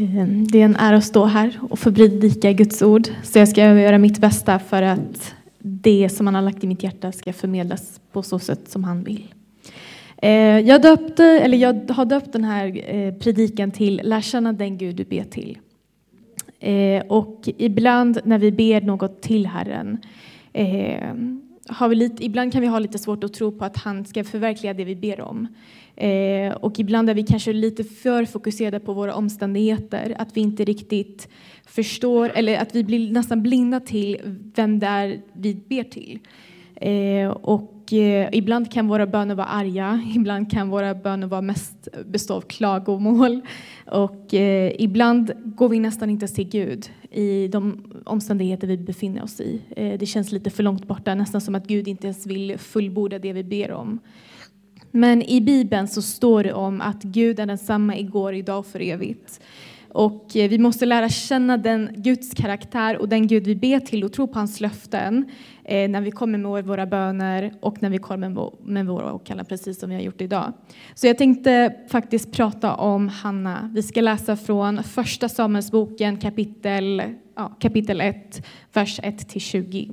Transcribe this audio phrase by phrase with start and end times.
[0.00, 3.08] Ehm, det är en ära att stå här och få predika Guds ord.
[3.22, 6.82] Så jag ska göra mitt bästa för att det som han har lagt i mitt
[6.82, 9.34] hjärta ska förmedlas på så sätt som han vill.
[10.22, 14.78] Ehm, jag, döpte, eller jag har döpt den här eh, predikan till Lär känna den
[14.78, 15.58] Gud du ber till.
[16.60, 19.98] Ehm, och ibland när vi ber något till Herren
[21.68, 24.24] har vi lite, ibland kan vi ha lite svårt att tro på att han ska
[24.24, 25.48] förverkliga det vi ber om.
[25.96, 30.64] Eh, och ibland är vi kanske lite för fokuserade på våra omständigheter, att vi inte
[30.64, 31.28] riktigt
[31.66, 34.18] förstår, eller att vi blir nästan blinda till
[34.54, 36.18] vem det är vi ber till.
[36.74, 41.88] Eh, och eh, ibland kan våra böner vara arga, ibland kan våra böner vara mest
[42.06, 43.40] bestå av klagomål.
[43.86, 49.40] Och eh, ibland går vi nästan inte till Gud i de omständigheter vi befinner oss
[49.40, 49.60] i.
[49.76, 53.18] Eh, det känns lite för långt borta, nästan som att Gud inte ens vill fullborda
[53.18, 53.98] det vi ber om.
[54.90, 58.80] Men i Bibeln så står det om att Gud är densamma igår, idag och för
[58.80, 59.40] evigt.
[59.92, 64.04] Och eh, vi måste lära känna den Guds karaktär och den Gud vi ber till
[64.04, 65.30] och tro på hans löften
[65.64, 69.80] eh, när vi kommer med våra böner och när vi kommer med våra åkallan, precis
[69.80, 70.52] som vi har gjort idag.
[70.94, 73.70] Så jag tänkte faktiskt prata om Hanna.
[73.74, 77.02] Vi ska läsa från första Samuelsboken kapitel,
[77.34, 79.90] ja, kapitel 1, vers 1 till 20.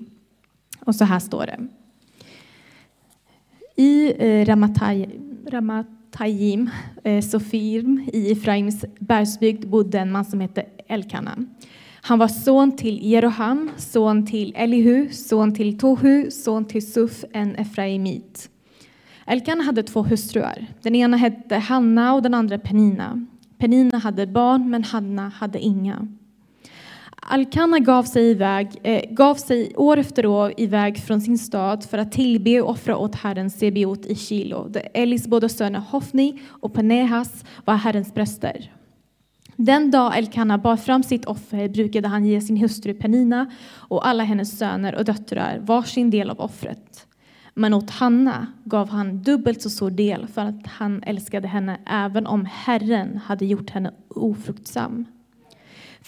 [0.79, 1.67] Och så här står det.
[3.75, 4.45] I eh,
[6.11, 6.69] Tajim
[7.03, 11.37] eh, Sofirm i Efraims bergsbygd bodde en man som hette Elkana.
[12.01, 17.55] Han var son till Jeroham, son till Elihu, son till Tohu, son till Suf, en
[17.55, 18.49] Efraimit.
[19.25, 20.65] Elkana hade två hustruar.
[20.81, 23.25] Den ena hette Hanna och den andra Penina.
[23.57, 26.07] Penina hade barn, men Hanna hade inga.
[27.29, 31.97] Alkana gav sig, iväg, eh, gav sig år efter år iväg från sin stad för
[31.97, 36.73] att tillbe och offra åt Herren Sebiot i Kilo, där Elis båda söner Hofni och
[36.73, 38.73] Penehas var Herrens präster.
[39.55, 44.23] Den dag Elkana bar fram sitt offer brukade han ge sin hustru Penina och alla
[44.23, 47.07] hennes söner och döttrar var sin del av offret.
[47.53, 52.27] Men åt Hanna gav han dubbelt så stor del för att han älskade henne även
[52.27, 55.05] om Herren hade gjort henne ofruktsam.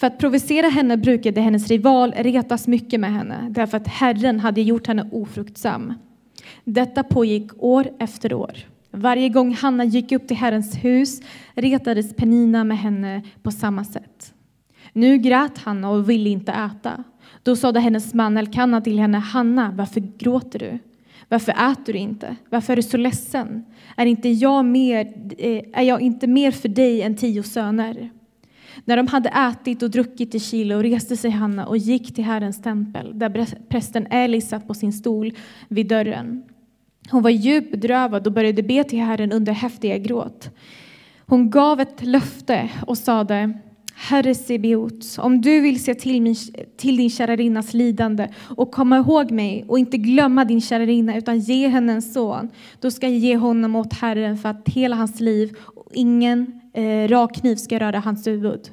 [0.00, 4.62] För att provocera henne brukade hennes rival retas mycket med henne därför att Herren hade
[4.62, 5.94] gjort henne ofruktsam.
[6.64, 8.52] Detta pågick år efter år.
[8.90, 11.20] Varje gång Hanna gick upp till Herrens hus
[11.54, 14.34] retades Penina med henne på samma sätt.
[14.92, 17.04] Nu grät Hanna och ville inte äta.
[17.42, 20.78] Då sade hennes man Elkanna till henne, Hanna, varför gråter du?
[21.28, 22.36] Varför äter du inte?
[22.50, 23.64] Varför är du så ledsen?
[23.96, 28.10] Är, inte jag mer, eh, är jag inte mer för dig än tio söner?
[28.84, 32.62] När de hade ätit och druckit i Kilo reste sig Hanna och gick till Herrens
[32.62, 35.32] tempel där prästen Eli satt på sin stol
[35.68, 36.42] vid dörren.
[37.10, 40.50] Hon var djupt bedrövad och började be till Herren under häftiga gråt.
[41.18, 43.58] Hon gav ett löfte och sade
[43.94, 46.34] Herre Sebeot, om du vill se till, min,
[46.76, 51.68] till din kärarinnas lidande och komma ihåg mig och inte glömma din kärarinna utan ge
[51.68, 52.50] henne en son,
[52.80, 57.08] då ska jag ge honom åt Herren för att hela hans liv och ingen eh,
[57.08, 58.70] rak kniv ska röra hans huvud.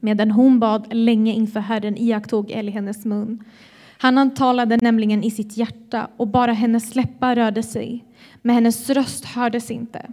[0.00, 3.44] Medan hon bad länge inför Herren iakttog Eli hennes mun.
[3.98, 8.04] Han talade nämligen i sitt hjärta och bara hennes läppar rörde sig,
[8.42, 10.06] men hennes röst hördes inte.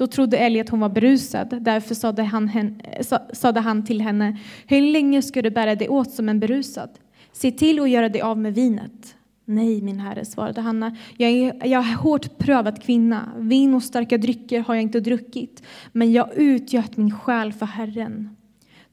[0.00, 2.50] Då trodde Eli att hon var berusad, därför sade han,
[2.84, 6.90] eh, sade han till henne, hur länge ska du bära dig åt som en berusad?
[7.32, 9.16] Se till att göra dig av med vinet.
[9.44, 10.96] Nej, min herre, svarade Hanna.
[11.16, 13.32] Jag är, jag är hårt prövad kvinna.
[13.38, 15.62] Vin och starka drycker har jag inte druckit,
[15.92, 18.36] men jag utgöt min själ för Herren.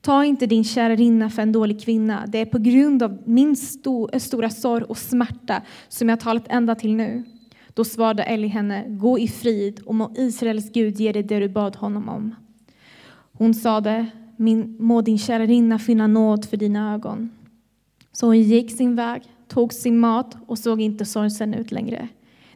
[0.01, 2.25] Ta inte din kärarinna för en dålig kvinna.
[2.27, 6.75] Det är på grund av min sto, stora sorg och smärta som jag talat ända
[6.75, 7.23] till nu.
[7.77, 11.49] Då svarade Eli henne, gå i frid och må Israels Gud ge dig det du
[11.49, 12.35] bad honom om.
[13.31, 14.05] Hon sade,
[14.35, 17.29] min, må din kärarinna finna nåd för dina ögon.
[18.11, 22.07] Så hon gick sin väg tog sin mat och såg inte sorgsen ut längre.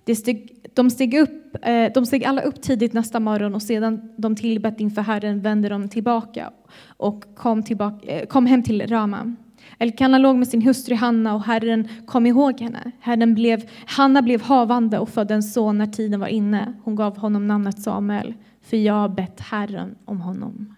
[0.04, 4.14] De steg, de, steg upp, eh, de steg alla upp tidigt nästa morgon och sedan
[4.18, 6.52] de tillbett inför Herren vände de tillbaka
[6.88, 9.36] och kom, tillbaka, eh, kom hem till Rama.
[9.82, 12.92] Elkana låg med sin hustru Hanna och Herren kom ihåg henne.
[13.00, 16.74] Herren blev, Hanna blev havande och födde en son när tiden var inne.
[16.84, 20.76] Hon gav honom namnet Samuel, för jag har bett Herren om honom.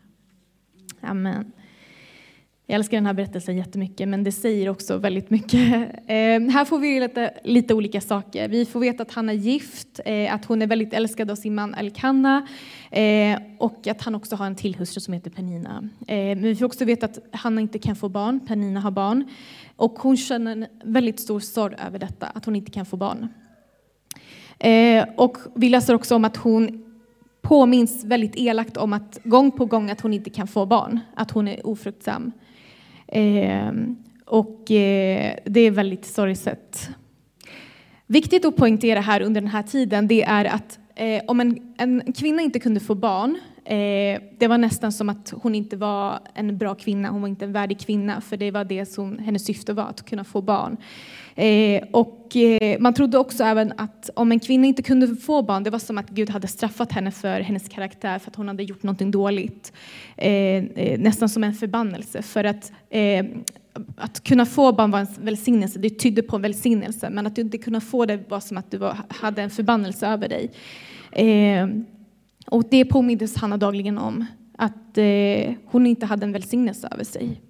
[1.02, 1.52] Amen.
[2.66, 5.90] Jag älskar den här berättelsen jättemycket, men det säger också väldigt mycket.
[6.08, 8.48] Eh, här får vi lite, lite olika saker.
[8.48, 11.56] Vi får veta att han är gift, eh, att hon är väldigt älskad av sin
[11.56, 12.48] man Elkanna
[12.92, 15.90] eh, och att han också har en till hustru som heter Penina.
[16.08, 19.26] Eh, men vi får också veta att Hanna inte kan få barn, Penina har barn.
[19.76, 23.28] Och hon känner en väldigt stor sorg över detta, att hon inte kan få barn.
[24.60, 26.86] Eh, och vi läser också om att hon
[27.42, 31.32] påminns väldigt elakt om att gång på gång att hon inte kan få barn, att
[31.32, 32.32] hon är ofruktsam.
[33.08, 33.96] Ehm,
[34.26, 36.90] och eh, det är väldigt sorgset.
[38.08, 42.14] Viktigt att poängtera här under den här tiden det är att eh, om en, en,
[42.14, 46.58] kvinna inte kunde få barn, eh, det var nästan som att hon inte var en
[46.58, 49.74] bra kvinna, hon var inte en värdig kvinna, för det var det som hennes syfte
[49.74, 50.78] var, att kunna få barn.
[51.36, 55.64] Eh, och eh, man trodde också även att om en kvinna inte kunde få barn,
[55.64, 58.64] det var som att Gud hade straffat henne för hennes karaktär, för att hon hade
[58.64, 59.74] gjort någonting dåligt.
[60.18, 63.26] Eh, eh nästan som en förbannelse, för att eh,
[63.98, 67.10] att kunna få barn var en välsignelse, det tydde på en välsignelse.
[67.10, 70.08] Men att du inte kunde få det var som att du var, hade en förbannelse
[70.08, 70.52] över dig.
[71.12, 71.68] Eh,
[72.48, 74.26] och det påmindes Hanna dagligen om,
[74.58, 74.98] att
[75.66, 77.42] hon inte hade en välsignelse över sig.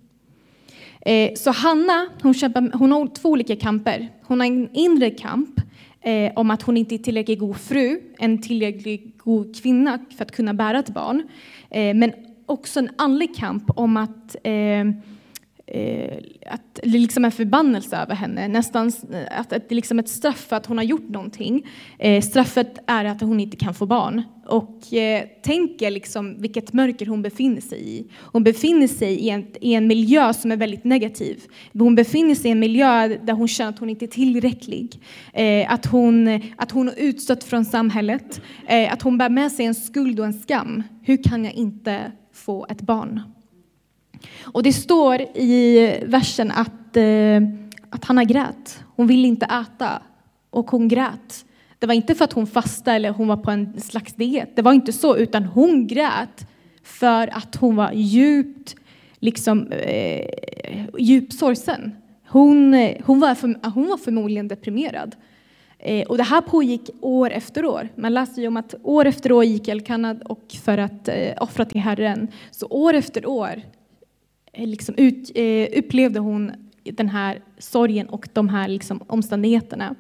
[1.06, 4.10] Eh, så Hanna, hon, kämpar, hon har två olika kamper.
[4.24, 5.62] Hon har en inre kamp
[6.02, 10.32] eh, om att hon inte är tillräckligt god fru, en tillräckligt god kvinna för att
[10.32, 11.24] kunna bära ett barn.
[11.70, 12.14] Eh, men
[12.46, 14.86] också en andlig kamp om att eh,
[15.66, 18.92] eh, att det liksom är förbannelse över henne, nästan
[19.32, 21.68] att, att det liksom är liksom ett straff för att hon har gjort någonting.
[22.00, 24.24] Eh, straffet är att hon inte kan få barn.
[24.46, 28.08] Och eh, tänker liksom vilket mörker hon befinner sig i.
[28.20, 31.42] Hon befinner sig i en, i en miljö som är väldigt negativ.
[31.74, 35.02] Hon befinner sig i en miljö där hon känner att hon inte är tillräcklig.
[35.34, 38.42] Eh, att, hon, att hon är utstött från samhället.
[38.68, 40.84] Eh, att hon bär med sig en skuld och en skam.
[41.02, 43.22] Hur kan jag inte få ett barn?
[44.42, 47.42] Och det står i versen att, eh,
[47.90, 48.84] att Hanna grät.
[48.96, 50.02] Hon ville inte äta
[50.50, 51.46] och hon grät.
[51.80, 54.56] Det var inte för att hon fastade eller hon var på en slags diet.
[54.56, 56.48] Det var inte så, utan hon grät
[56.84, 58.76] för att hon var djupt,
[59.20, 60.28] liksom, eh,
[60.98, 61.92] djupt sorgsen.
[62.28, 65.16] Hon, eh, hon, var för, hon var förmodligen deprimerad.
[65.80, 67.90] Eh, och det här pågick år efter år.
[67.96, 71.66] Man läser ju om att år efter år gick Elkanad och för att eh, offra
[71.66, 72.28] till Herren.
[72.52, 73.62] Så år efter år
[74.54, 76.52] Eh, liksom ut, eh, upplevde hon
[76.84, 79.96] den här sorgen och de här liksom omständigheterna.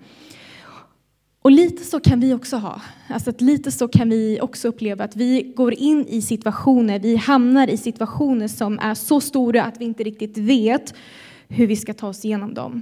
[1.42, 2.82] Och lite så kan vi också ha.
[3.10, 7.16] Alltså att lite så kan vi också uppleva att vi går in i situationer, vi
[7.16, 10.94] hamnar i situationer som är så stora att vi inte riktigt vet
[11.48, 12.82] hur vi ska ta oss igenom dem.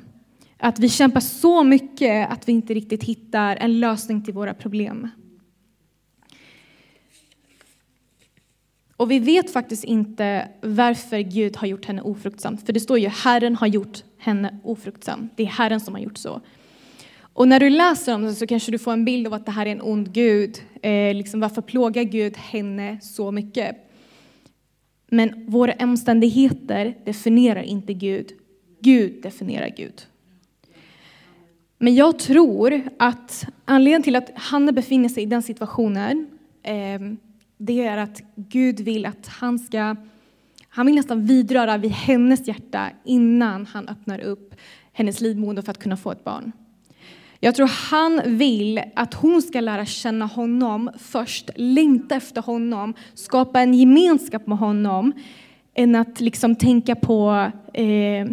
[0.58, 5.08] Att vi kämpar så mycket att vi inte riktigt hittar en lösning till våra problem.
[9.02, 12.58] Och vi vet faktiskt inte varför Gud har gjort henne ofruktsam.
[12.58, 15.30] För det står ju Herren har gjort henne ofruktsam.
[15.36, 16.42] Det är Herren som har gjort så.
[17.34, 19.52] Och när du läser om det så kanske du får en bild av att det
[19.52, 20.62] här är en ond Gud.
[20.82, 23.76] Eh, liksom varför plågar Gud henne så mycket?
[25.08, 28.32] Men våra omständigheter definierar inte Gud.
[28.80, 30.02] Gud definierar Gud.
[31.78, 36.28] Men jag tror att anledningen till att Hanna befinner sig i den situationen
[36.64, 37.00] eh,
[37.62, 39.96] det är att Gud vill att han ska,
[40.70, 44.56] han vill nästan vidröra vid hennes hjärta innan han öppnar upp
[44.94, 46.52] hennes livmoder för att kunna få ett barn.
[47.40, 53.62] Jag tror han vill att hon ska lära känna honom först, längta efter honom, skapa
[53.62, 55.14] en gemenskap med honom,
[55.74, 58.28] än att liksom tänka på, eh,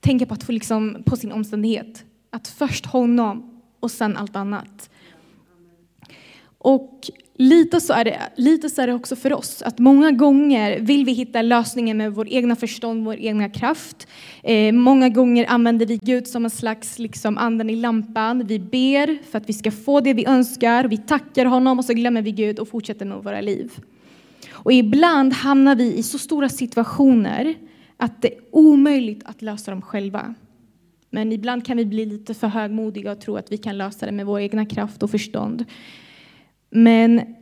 [0.00, 2.04] tänka på, att få liksom, på sin omständighet.
[2.30, 4.90] Att först honom och sen allt annat.
[6.64, 10.80] Och lite så, är det, lite så är det också för oss, att många gånger
[10.80, 14.08] vill vi hitta lösningen med vår egna förstånd, vår egna kraft.
[14.42, 18.46] Eh, många gånger använder vi Gud som en slags liksom, anden i lampan.
[18.46, 21.92] Vi ber för att vi ska få det vi önskar, vi tackar honom och så
[21.92, 23.72] glömmer vi Gud och fortsätter med våra liv.
[24.50, 27.54] Och ibland hamnar vi i så stora situationer
[27.96, 30.34] att det är omöjligt att lösa dem själva.
[31.10, 34.12] Men ibland kan vi bli lite för högmodiga och tro att vi kan lösa det
[34.12, 35.64] med vår egna kraft och förstånd.
[36.72, 37.34] Men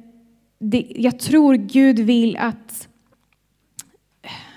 [0.59, 2.89] det, jag tror Gud vill att...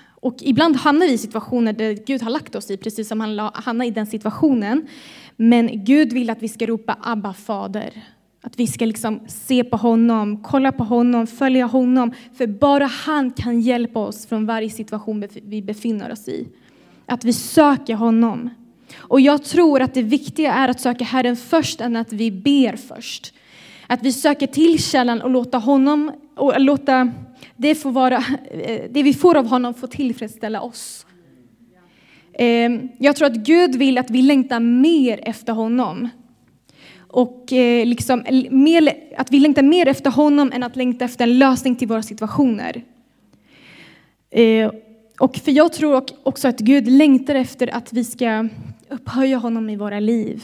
[0.07, 3.39] Och ibland hamnar vi i situationer där Gud har lagt oss i, precis som han
[3.53, 4.87] hamnade i den situationen.
[5.35, 8.03] Men Gud vill att vi ska ropa Abba fader.
[8.41, 12.13] Att vi ska liksom se på honom, kolla på honom, följa honom.
[12.33, 16.47] För bara han kan hjälpa oss från varje situation vi befinner oss i.
[17.05, 18.49] Att vi söker honom.
[18.95, 22.75] Och jag tror att det viktiga är att söka Herren först än att vi ber
[22.75, 23.33] först.
[23.87, 27.11] Att vi söker till källan och låta honom, och låta
[27.55, 28.17] det, få vara,
[28.51, 31.05] eh, det vi får av honom få tillfredsställa oss.
[32.33, 36.09] Eh, jag tror att Gud vill att vi längtar mer efter honom.
[37.07, 41.39] Och eh, liksom, mer, att vi längtar mer efter honom än att längta efter en
[41.39, 42.83] lösning till våra situationer.
[45.19, 48.49] Och för jag tror också att Gud längtar efter att vi ska
[48.89, 50.43] upphöja honom i våra liv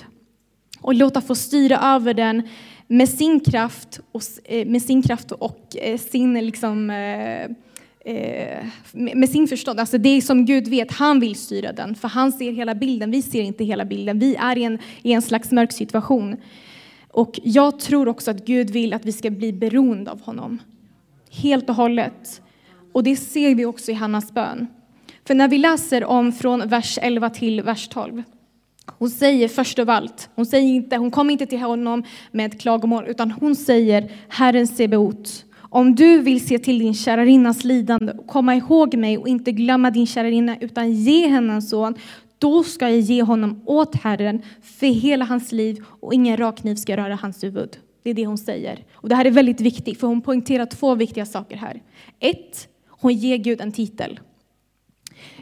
[0.81, 2.47] och låta få styra över den
[2.91, 7.49] med sin kraft och, eh, med sin, kraft och eh, sin liksom, eh,
[8.93, 9.79] med sin förstånd.
[9.79, 11.95] Alltså det som Gud vet, han vill styra den.
[11.95, 14.19] För han ser hela bilden, vi ser inte hela bilden.
[14.19, 16.37] Vi är i en, i en slags mörk situation.
[17.11, 20.59] Och jag tror också att Gud vill att vi ska bli beroende av honom.
[21.31, 22.41] Helt och hållet.
[22.91, 24.67] Och det ser vi också i Hannas bön.
[25.25, 28.23] För när vi läser om från vers 11 till vers 12.
[28.97, 32.61] Hon säger först av allt, hon, säger inte, hon kommer inte till honom med ett
[32.61, 38.27] klagomål, utan hon säger Herren Sebeot, om du vill se till din kärarinnas lidande och
[38.27, 41.95] komma ihåg mig och inte glömma din kärarinna utan ge henne en son,
[42.37, 46.97] då ska jag ge honom åt Herren för hela hans liv och ingen rakkniv ska
[46.97, 47.77] röra hans huvud.
[48.03, 48.85] Det är det hon säger.
[48.93, 51.81] Och det här är väldigt viktigt för hon poängterar två viktiga saker här.
[52.19, 54.19] Ett, hon ger Gud en titel.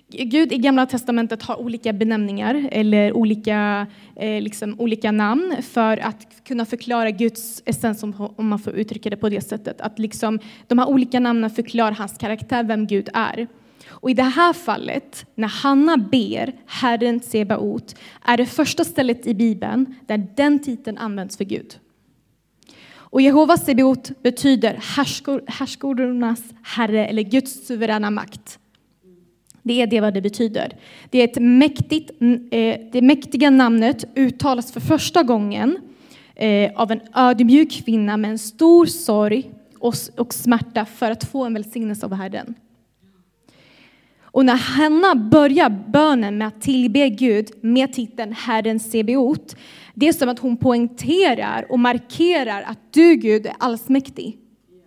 [0.09, 6.43] Gud i Gamla Testamentet har olika benämningar eller olika, eh, liksom, olika namn för att
[6.43, 9.81] kunna förklara Guds essens, om, om man får uttrycka det på det sättet.
[9.81, 13.47] Att liksom, de här olika namnen förklarar hans karaktär, vem Gud är.
[13.89, 17.95] Och i det här fallet, när Hanna ber Herren Sebaot,
[18.25, 21.79] är det första stället i Bibeln där den titeln används för Gud.
[22.89, 24.79] Och Jehovas Sebaot betyder
[25.47, 28.59] härskornas herre eller Guds suveräna makt.
[29.67, 30.75] Det är det vad det betyder.
[31.09, 32.11] Det, är ett mäktigt,
[32.51, 35.77] eh, det mäktiga namnet uttalas för första gången
[36.35, 39.51] eh, av en ödmjuk kvinna med en stor sorg
[40.15, 42.55] och smärta för att få en välsignelse av Herren.
[44.21, 49.55] Och när Hanna börjar bönen med att tillbe Gud med titeln Herren Sebeot,
[49.93, 54.37] det är som att hon poängterar och markerar att du Gud är allsmäktig.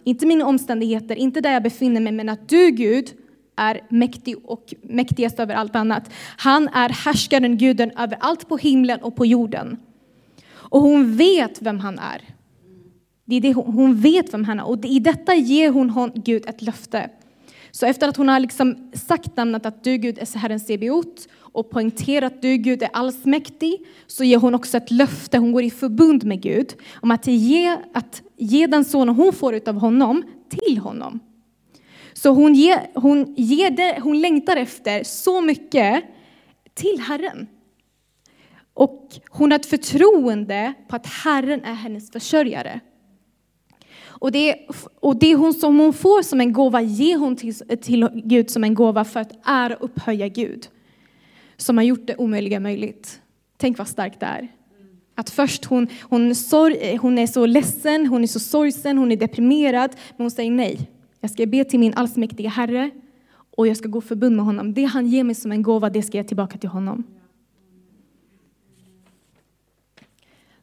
[0.05, 3.13] Inte mina omständigheter, inte där jag befinner mig, men att du Gud
[3.61, 6.11] är mäktig och mäktigast över allt annat.
[6.37, 9.77] Han är härskaren, guden över allt på himlen och på jorden.
[10.53, 12.23] Och hon vet vem han är.
[13.25, 16.13] Det är det hon, hon vet vem han är och i detta ger hon, hon
[16.15, 17.11] Gud ett löfte.
[17.71, 21.71] Så efter att hon har liksom sagt namnet att du Gud är Herren Sebiot och
[21.71, 25.71] poängterat att du Gud är allsmäktig så ger hon också ett löfte, hon går i
[25.71, 30.79] förbund med Gud om att ge, att ge den sonen hon får av honom till
[30.79, 31.21] honom.
[32.13, 36.05] Så hon, ger, hon, ge det, hon längtar efter så mycket
[36.75, 37.47] till Herren.
[38.75, 42.81] Och hon har ett förtroende på att Herren är hennes försörjare.
[44.03, 44.57] Och det,
[45.01, 48.65] och det hon, som hon får som en gåva ger hon till, till Gud som
[48.65, 50.69] en gåva för att ära och upphöja Gud.
[51.57, 53.21] Som har gjort det omöjliga möjligt.
[53.57, 54.49] Tänk vad starkt det är.
[55.15, 59.17] Att först hon, hon, sorg, hon är så ledsen, hon är så sorgsen, hon är
[59.17, 60.91] deprimerad, men hon säger nej.
[61.21, 62.91] Jag ska be till min allsmäktige Herre
[63.57, 64.75] och jag ska gå förbund med honom.
[64.75, 67.05] Det han ger mig som en gåva, det ska jag tillbaka till honom.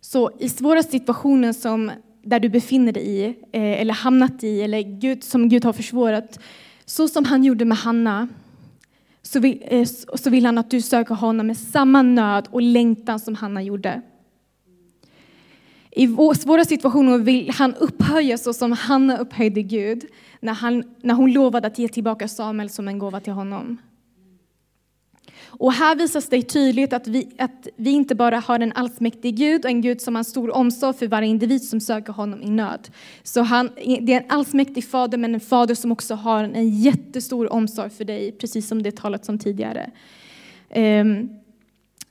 [0.02, 4.82] Så i svåra situationer som där du befinner dig i, eh, eller hamnat i, eller
[4.82, 6.40] Gud, som Gud har försvårat,
[6.86, 8.28] så som han gjorde med Hanna,
[9.22, 13.20] så vill, eh, så vill han att du söker honom med samma nöd och längtan
[13.20, 14.02] som Hanna gjorde.
[15.98, 20.06] I svåra situationer vill han upphöja så som Hanna upphöjde Gud
[20.40, 23.78] när, han, när hon lovade att ge tillbaka Samuel som en gåva till honom.
[25.46, 29.66] Och här visas det tydligt att vi, att vi inte bara har en allsmäktig Gud
[29.66, 32.90] och en Gud som har stor omsorg för varje individ som söker honom i nöd.
[33.24, 33.70] Så han,
[34.02, 38.06] det är en allsmäktig fader men en fader som också har en jättestor omsorg för
[38.06, 39.92] dig, precis som det talats om tidigare.
[40.76, 41.30] Um,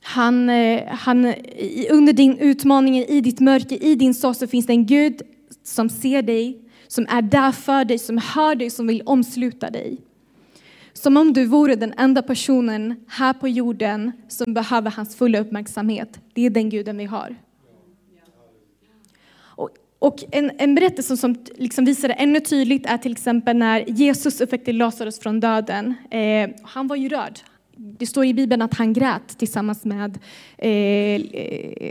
[0.07, 1.25] han, eh, han,
[1.89, 5.21] under din utmaning, i ditt mörker, i din sorg så finns det en Gud
[5.63, 9.97] som ser dig, som är där för dig, som hör dig, som vill omsluta dig.
[10.93, 16.19] Som om du vore den enda personen här på jorden som behöver hans fulla uppmärksamhet.
[16.33, 17.35] Det är den guden vi har.
[19.39, 23.79] Och, och en, en berättelse som liksom visar det ännu tydligt är till exempel när
[23.87, 25.93] Jesus uppväckte Lazarus från döden.
[26.11, 27.39] Eh, han var ju rörd.
[27.77, 30.19] Det står i Bibeln att han grät tillsammans med,
[30.57, 31.21] eh,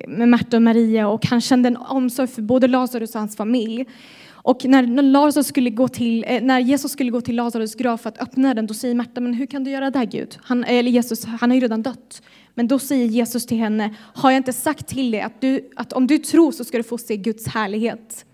[0.08, 3.86] med Marta och Maria och han kände en omsorg för både Lazarus och hans familj.
[4.28, 8.08] Och när, Lazarus skulle gå till, eh, när Jesus skulle gå till Lazarus grav för
[8.08, 10.38] att öppna den, då säger Märta, men hur kan du göra det Gud?
[10.42, 12.22] Han, eller Jesus, han har ju redan dött.
[12.54, 15.92] Men då säger Jesus till henne, har jag inte sagt till dig att, du, att
[15.92, 18.25] om du tror så ska du få se Guds härlighet?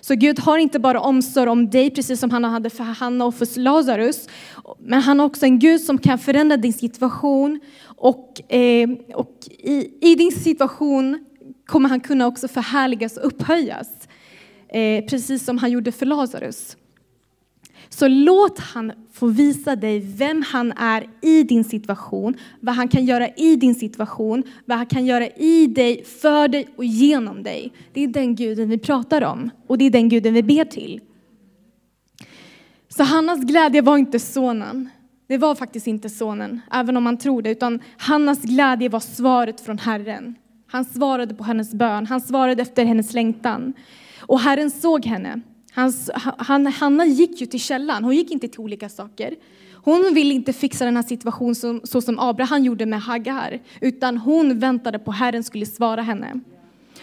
[0.00, 3.34] Så Gud har inte bara omsorg om dig, precis som han hade för Hanna och
[3.34, 4.28] för Lazarus,
[4.78, 10.10] men han har också en Gud som kan förändra din situation och, eh, och i,
[10.10, 11.24] i din situation
[11.66, 13.88] kommer han kunna också förhärligas och upphöjas.
[14.68, 16.76] Eh, precis som han gjorde för Lazarus.
[17.90, 23.04] Så låt han få visa dig vem han är i din situation, vad han kan
[23.04, 27.72] göra i din situation, vad han kan göra i dig, för dig och genom dig.
[27.92, 31.00] Det är den guden vi pratar om och det är den guden vi ber till.
[32.88, 34.88] Så Hannas glädje var inte sonen.
[35.28, 39.60] Det var faktiskt inte sonen, även om man tror det, utan Hannas glädje var svaret
[39.60, 40.34] från Herren.
[40.66, 43.72] Han svarade på hennes bön, han svarade efter hennes längtan.
[44.20, 45.40] Och Herren såg henne.
[45.74, 49.34] Hans, han, Hanna gick ju till källan, hon gick inte till olika saker.
[49.82, 54.16] Hon ville inte fixa den här situationen som, så som Abraham gjorde med Hagar, utan
[54.16, 56.40] hon väntade på Herren skulle svara henne.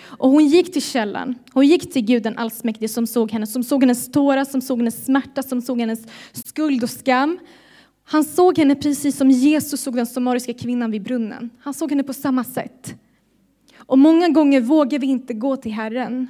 [0.01, 3.83] Och hon gick till källan, hon gick till Guden allsmäktige som såg henne, som såg
[3.83, 5.99] hennes tårar, som såg hennes smärta, som såg hennes
[6.33, 7.39] skuld och skam.
[8.03, 11.49] Han såg henne precis som Jesus såg den samariska kvinnan vid brunnen.
[11.59, 12.95] Han såg henne på samma sätt.
[13.77, 16.27] Och många gånger vågar vi inte gå till Herren.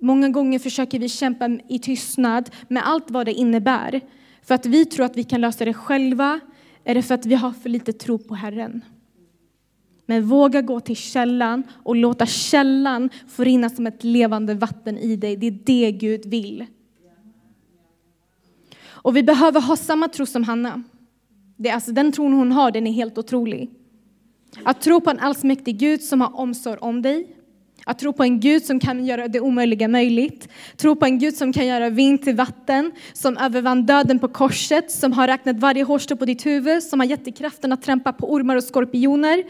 [0.00, 4.00] Många gånger försöker vi kämpa i tystnad med allt vad det innebär.
[4.42, 6.40] För att vi tror att vi kan lösa det själva,
[6.84, 8.84] eller för att vi har för lite tro på Herren.
[10.06, 15.16] Men våga gå till källan och låta källan få rinna som ett levande vatten i
[15.16, 15.36] dig.
[15.36, 16.66] Det är det Gud vill.
[18.84, 20.82] Och vi behöver ha samma tro som Hanna.
[21.56, 23.70] Det är alltså den tron hon har, den är helt otrolig.
[24.64, 27.35] Att tro på en allsmäktig Gud som har omsorg om dig.
[27.88, 30.48] Att tro på en Gud som kan göra det omöjliga möjligt.
[30.76, 34.90] Tro på en Gud som kan göra vind till vatten, som övervann döden på korset,
[34.90, 38.12] som har räknat varje hårstrå på ditt huvud, som har gett dig kraften att trampa
[38.12, 39.44] på ormar och skorpioner,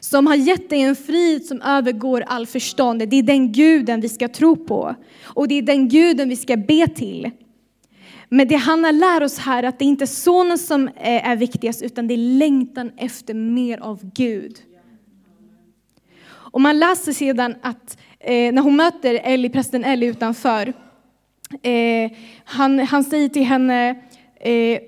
[0.00, 3.08] som har gett dig en frid som övergår all förstånd.
[3.08, 4.94] Det är den guden vi ska tro på.
[5.24, 7.30] Och det är den guden vi ska be till.
[8.28, 11.82] Men det Hanna lär oss här att det inte är sonen som eh, är viktigast
[11.82, 14.58] utan det är längtan efter mer av Gud.
[16.50, 20.72] Och man läser sedan att eh, när hon möter Ellie, prästen Ellie utanför,
[21.62, 22.10] eh,
[22.44, 23.90] han, han säger till henne,
[24.40, 24.78] eh,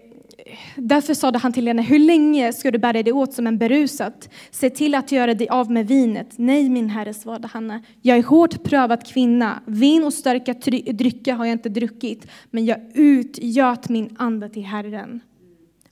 [0.77, 4.13] därför sade han till henne, hur länge ska du bära dig åt som en berusad?
[4.51, 6.29] Se till att göra dig av med vinet.
[6.37, 7.83] Nej, min herre, svarade Hanna.
[8.03, 9.63] Jag är hårt prövad kvinna.
[9.67, 10.55] Vin och starka
[10.93, 15.21] drycker har jag inte druckit, men jag utgöt min ande till Herren.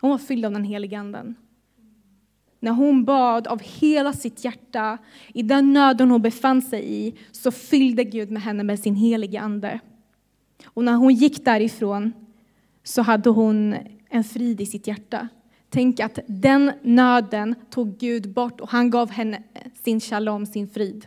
[0.01, 1.35] Hon var fylld av den heliga anden.
[2.61, 4.99] När hon bad av hela sitt hjärta,
[5.35, 9.41] i den nöden hon befann sig i, så fyllde Gud med henne med sin heliga
[9.41, 9.81] ande.
[10.65, 12.13] Och när hon gick därifrån
[12.83, 13.77] så hade hon
[14.09, 15.29] en frid i sitt hjärta.
[15.71, 19.43] Tänk att den nöden tog Gud bort och han gav henne
[19.83, 21.07] sin shalom, sin frid.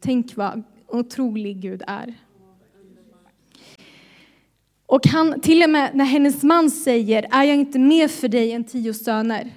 [0.00, 2.14] Tänk vad otrolig Gud är.
[4.86, 8.52] Och han, till och med när hennes man säger, är jag inte mer för dig
[8.52, 9.52] än tio söner?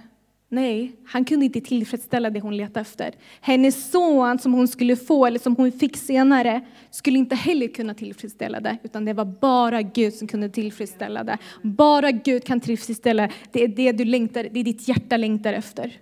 [0.50, 3.16] Nej, han kunde inte tillfredsställa det hon letade efter.
[3.42, 7.94] Hennes son som hon skulle få, eller som hon fick senare, skulle inte heller kunna
[7.94, 11.38] tillfredsställa det, utan det var bara Gud som kunde tillfredsställa det.
[11.62, 16.00] Bara Gud kan tillfredsställa det, är det du längtar, det är ditt hjärta längtar efter.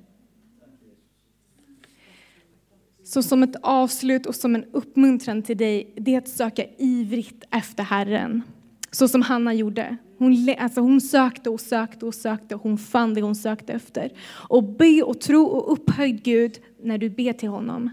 [3.03, 7.43] Så som ett avslut och som en uppmuntran till dig, det är att söka ivrigt
[7.51, 8.43] efter Herren.
[8.95, 9.97] Så som Hanna gjorde.
[10.17, 14.11] Hon, alltså hon sökte och sökte och sökte och hon fann det hon sökte efter.
[14.49, 17.89] Och be och tro och upphöjd Gud när du ber till honom.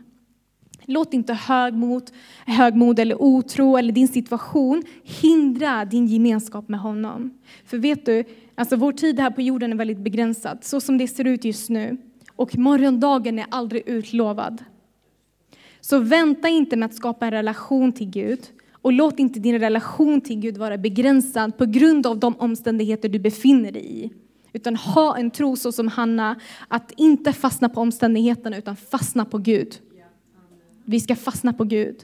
[0.84, 2.10] Låt inte högmod,
[2.46, 7.38] högmod eller otro eller din situation hindra din gemenskap med honom.
[7.64, 11.08] För vet du, alltså vår tid här på jorden är väldigt begränsad, så som det
[11.08, 11.96] ser ut just nu.
[12.36, 14.64] Och morgondagen är aldrig utlovad.
[15.80, 18.40] Så vänta inte med att skapa en relation till Gud,
[18.82, 23.18] och låt inte din relation till Gud vara begränsad på grund av de omständigheter du
[23.18, 24.10] befinner dig i.
[24.52, 29.38] Utan ha en tro så som Hanna, att inte fastna på omständigheterna utan fastna på
[29.38, 29.78] Gud.
[30.84, 31.96] Vi ska fastna på Gud.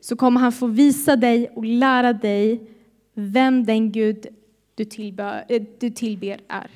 [0.00, 2.70] Så kommer han få visa dig och lära dig
[3.14, 4.26] vem den Gud
[4.74, 6.70] du, tillber, eh, du tillber är.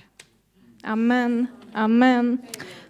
[0.83, 1.47] Amen.
[1.73, 2.39] Amen.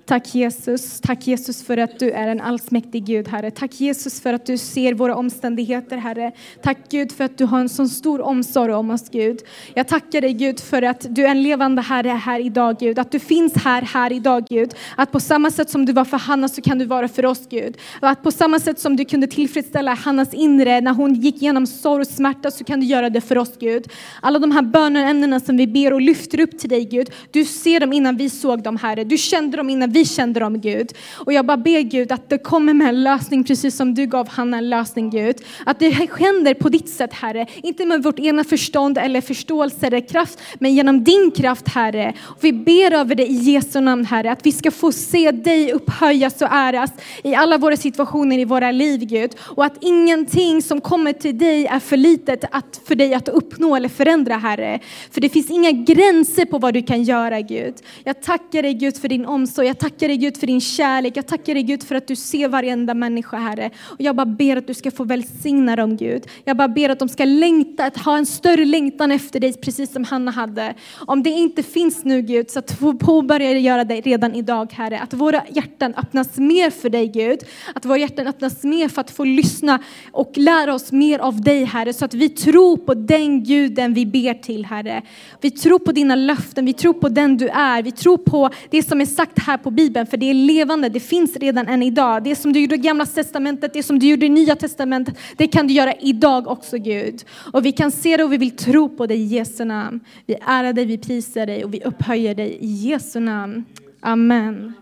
[0.06, 1.00] Tack Jesus.
[1.00, 3.50] Tack Jesus för att du är en allsmäktig Gud, Herre.
[3.50, 6.32] Tack Jesus för att du ser våra omständigheter, Herre.
[6.62, 9.40] Tack Gud för att du har en sån stor omsorg om oss, Gud.
[9.74, 12.98] Jag tackar dig Gud för att du är en levande Herre här idag, Gud.
[12.98, 14.74] Att du finns här, här idag, Gud.
[14.96, 17.48] Att på samma sätt som du var för Hanna så kan du vara för oss,
[17.48, 17.76] Gud.
[18.00, 21.66] Och att på samma sätt som du kunde tillfredsställa Hannas inre när hon gick igenom
[21.66, 23.88] sorg och smärta så kan du göra det för oss, Gud.
[24.20, 27.10] Alla de här böneämnena som vi ber och lyfter upp till dig, Gud.
[27.30, 29.04] Du ser dem innan vi såg dem, Herre.
[29.04, 30.92] Du kände dem innan vi kände dem Gud.
[31.14, 34.28] Och jag bara ber Gud att det kommer med en lösning precis som du gav
[34.28, 35.36] Hanna en lösning Gud.
[35.66, 40.08] Att det händer på ditt sätt Herre, inte med vårt ena förstånd eller förståelse eller
[40.08, 42.14] kraft, men genom din kraft Herre.
[42.20, 45.72] Och vi ber över det i Jesu namn Herre, att vi ska få se dig
[45.72, 46.90] upphöjas och äras
[47.22, 49.30] i alla våra situationer i våra liv Gud.
[49.40, 53.76] Och att ingenting som kommer till dig är för litet att, för dig att uppnå
[53.76, 54.80] eller förändra Herre.
[55.10, 57.74] För det finns inga gränser på vad du kan göra Gud.
[58.04, 61.26] Jag tackar dig Gud för din omsorg, jag tackar dig Gud för din kärlek, jag
[61.26, 63.70] tackar dig Gud för att du ser varenda människa Herre.
[63.84, 66.26] Och jag bara ber att du ska få välsigna dem Gud.
[66.44, 69.92] Jag bara ber att de ska längta, att ha en större längtan efter dig precis
[69.92, 70.74] som Hanna hade.
[71.06, 75.00] Om det inte finns nu Gud, så att få påbörja göra det redan idag Herre.
[75.00, 77.38] Att våra hjärtan öppnas mer för dig Gud.
[77.74, 81.64] Att våra hjärtan öppnas mer för att få lyssna och lära oss mer av dig
[81.64, 81.92] Herre.
[81.92, 85.02] Så att vi tror på den Guden vi ber till Herre.
[85.40, 87.82] Vi tror på dina löften, vi tror på den du är.
[87.82, 91.00] Vi tror på det som är sagt här på Bibeln, för det är levande, det
[91.00, 92.24] finns redan än idag.
[92.24, 95.46] Det som du gjorde i gamla testamentet, det som du gjorde i nya testamentet, det
[95.46, 97.24] kan du göra idag också Gud.
[97.52, 100.00] Och vi kan se det och vi vill tro på dig i Jesu namn.
[100.26, 103.64] Vi ärar dig, vi prisar dig och vi upphöjer dig i Jesu namn.
[104.00, 104.72] Amen.